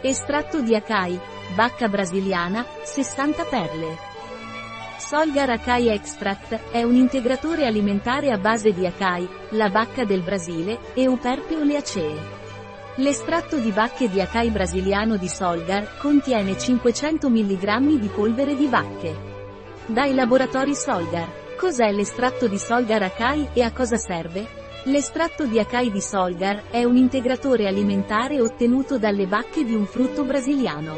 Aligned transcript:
Estratto 0.00 0.60
di 0.60 0.76
Akai, 0.76 1.18
bacca 1.56 1.88
brasiliana, 1.88 2.64
60 2.84 3.44
perle. 3.46 3.98
Solgar 4.96 5.50
Akai 5.50 5.88
Extract 5.88 6.70
è 6.70 6.84
un 6.84 6.94
integratore 6.94 7.66
alimentare 7.66 8.30
a 8.30 8.38
base 8.38 8.72
di 8.72 8.86
Akai, 8.86 9.28
la 9.50 9.68
bacca 9.70 10.04
del 10.04 10.22
Brasile, 10.22 10.78
e 10.94 11.02
Euperpe 11.02 11.56
oleacee. 11.56 12.16
L'estratto 12.98 13.58
di 13.58 13.72
bacche 13.72 14.08
di 14.08 14.20
Akai 14.20 14.50
brasiliano 14.50 15.16
di 15.16 15.28
Solgar 15.28 15.98
contiene 15.98 16.56
500 16.56 17.28
mg 17.28 17.98
di 17.98 18.08
polvere 18.08 18.54
di 18.54 18.66
bacche. 18.66 19.16
Dai 19.86 20.14
laboratori 20.14 20.76
Solgar. 20.76 21.56
Cos'è 21.56 21.90
l'estratto 21.90 22.46
di 22.46 22.56
Solgar 22.56 23.02
Akai 23.02 23.48
e 23.52 23.62
a 23.62 23.72
cosa 23.72 23.96
serve? 23.96 24.57
L'estratto 24.84 25.44
di 25.44 25.58
Akai 25.58 25.90
di 25.90 26.00
Solgar 26.00 26.70
è 26.70 26.84
un 26.84 26.96
integratore 26.96 27.66
alimentare 27.66 28.40
ottenuto 28.40 28.96
dalle 28.96 29.26
bacche 29.26 29.64
di 29.64 29.74
un 29.74 29.84
frutto 29.84 30.24
brasiliano. 30.24 30.94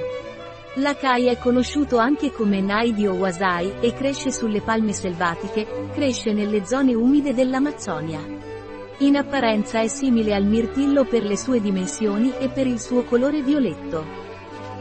L'Akai 0.75 1.27
è 1.27 1.39
conosciuto 1.39 1.97
anche 1.97 2.31
come 2.31 2.61
Naidi 2.61 3.07
o 3.07 3.15
Wasai 3.15 3.73
e 3.81 3.93
cresce 3.95 4.31
sulle 4.31 4.61
palme 4.61 4.93
selvatiche, 4.93 5.89
cresce 5.93 6.33
nelle 6.33 6.65
zone 6.65 6.95
umide 6.95 7.35
dell'Amazzonia. 7.35 8.21
In 8.99 9.17
apparenza 9.17 9.81
è 9.81 9.89
simile 9.89 10.35
al 10.35 10.45
mirtillo 10.45 11.05
per 11.05 11.25
le 11.25 11.37
sue 11.37 11.61
dimensioni 11.61 12.33
e 12.39 12.49
per 12.51 12.67
il 12.67 12.79
suo 12.79 13.03
colore 13.03 13.43
violetto. 13.43 14.30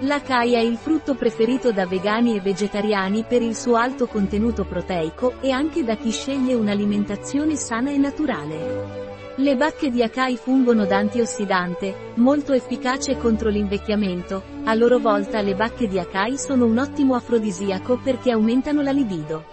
L'Akai 0.01 0.53
è 0.53 0.59
il 0.59 0.77
frutto 0.77 1.13
preferito 1.13 1.73
da 1.73 1.85
vegani 1.85 2.37
e 2.37 2.39
vegetariani 2.39 3.25
per 3.27 3.41
il 3.41 3.53
suo 3.53 3.75
alto 3.75 4.07
contenuto 4.07 4.63
proteico 4.63 5.41
e 5.41 5.51
anche 5.51 5.83
da 5.83 5.97
chi 5.97 6.11
sceglie 6.11 6.53
un'alimentazione 6.53 7.57
sana 7.57 7.91
e 7.91 7.97
naturale. 7.97 9.07
Le 9.35 9.57
bacche 9.57 9.91
di 9.91 10.01
Akai 10.01 10.37
fungono 10.37 10.85
da 10.85 10.95
antiossidante, 10.95 12.13
molto 12.15 12.53
efficace 12.53 13.17
contro 13.17 13.49
l'invecchiamento, 13.49 14.41
a 14.63 14.73
loro 14.73 14.99
volta 14.99 15.41
le 15.41 15.55
bacche 15.55 15.89
di 15.89 15.99
Akai 15.99 16.37
sono 16.37 16.65
un 16.65 16.77
ottimo 16.77 17.15
afrodisiaco 17.15 17.99
perché 18.01 18.31
aumentano 18.31 18.81
la 18.81 18.91
libido. 18.91 19.43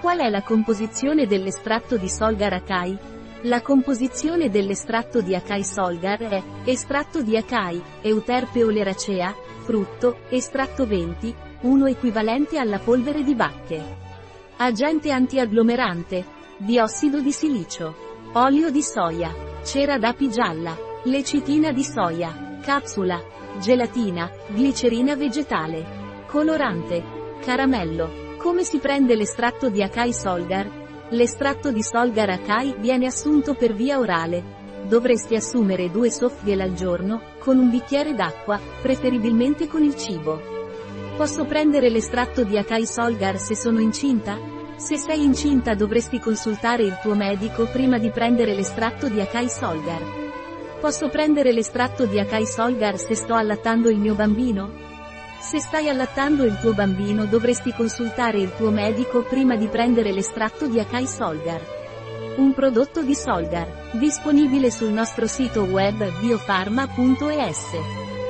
Qual 0.00 0.18
è 0.18 0.28
la 0.28 0.42
composizione 0.42 1.26
dell'estratto 1.26 1.96
di 1.96 2.08
Solgar 2.08 2.52
Akai? 2.52 3.13
La 3.46 3.60
composizione 3.60 4.48
dell'estratto 4.48 5.20
di 5.20 5.34
Akai 5.34 5.64
Solgar 5.64 6.18
è 6.18 6.42
estratto 6.64 7.20
di 7.20 7.36
Akai, 7.36 7.78
Euterpe 8.00 8.64
oleracea, 8.64 9.34
frutto, 9.64 10.20
estratto 10.30 10.86
20, 10.86 11.34
uno 11.62 11.84
equivalente 11.84 12.58
alla 12.58 12.78
polvere 12.78 13.22
di 13.22 13.34
bacche. 13.34 13.96
Agente 14.56 15.10
antiagglomerante, 15.10 16.24
diossido 16.56 17.20
di 17.20 17.32
silicio. 17.32 17.94
Olio 18.32 18.70
di 18.70 18.82
soia. 18.82 19.30
Cera 19.62 19.98
d'api 19.98 20.30
gialla. 20.30 20.74
Lecitina 21.02 21.70
di 21.70 21.84
soia. 21.84 22.58
Capsula. 22.62 23.22
Gelatina. 23.60 24.30
Glicerina 24.54 25.16
vegetale. 25.16 26.24
Colorante. 26.28 27.04
Caramello. 27.44 28.36
Come 28.38 28.64
si 28.64 28.78
prende 28.78 29.14
l'estratto 29.14 29.68
di 29.68 29.82
Akai 29.82 30.14
Solgar? 30.14 30.83
L'estratto 31.10 31.70
di 31.70 31.82
Solgar 31.82 32.30
Akai 32.30 32.76
viene 32.78 33.06
assunto 33.06 33.54
per 33.54 33.74
via 33.74 33.98
orale. 33.98 34.62
Dovresti 34.88 35.34
assumere 35.34 35.90
due 35.90 36.10
soffgel 36.10 36.60
al 36.60 36.72
giorno, 36.72 37.20
con 37.38 37.58
un 37.58 37.68
bicchiere 37.68 38.14
d'acqua, 38.14 38.58
preferibilmente 38.80 39.66
con 39.66 39.82
il 39.82 39.94
cibo. 39.96 40.40
Posso 41.16 41.44
prendere 41.44 41.90
l'estratto 41.90 42.42
di 42.42 42.56
Akai 42.56 42.86
Solgar 42.86 43.38
se 43.38 43.54
sono 43.54 43.80
incinta? 43.80 44.38
Se 44.76 44.96
sei 44.96 45.22
incinta 45.22 45.74
dovresti 45.74 46.18
consultare 46.18 46.82
il 46.82 46.98
tuo 47.00 47.14
medico 47.14 47.66
prima 47.66 47.98
di 47.98 48.10
prendere 48.10 48.54
l'estratto 48.54 49.08
di 49.08 49.20
Akai 49.20 49.48
Solgar. 49.48 50.02
Posso 50.80 51.08
prendere 51.08 51.52
l'estratto 51.52 52.06
di 52.06 52.18
Akai 52.18 52.46
Solgar 52.46 52.98
se 52.98 53.14
sto 53.14 53.34
allattando 53.34 53.90
il 53.90 53.98
mio 53.98 54.14
bambino? 54.14 54.83
Se 55.44 55.60
stai 55.60 55.90
allattando 55.90 56.44
il 56.44 56.58
tuo 56.58 56.72
bambino 56.72 57.26
dovresti 57.26 57.74
consultare 57.74 58.38
il 58.38 58.54
tuo 58.56 58.70
medico 58.70 59.24
prima 59.24 59.56
di 59.56 59.68
prendere 59.68 60.10
l'estratto 60.10 60.66
di 60.66 60.80
Akai 60.80 61.06
Solgar. 61.06 61.60
Un 62.36 62.54
prodotto 62.54 63.02
di 63.02 63.14
Solgar, 63.14 63.90
disponibile 63.92 64.70
sul 64.70 64.88
nostro 64.88 65.26
sito 65.26 65.64
web 65.64 66.18
biofarma.es. 66.18 68.23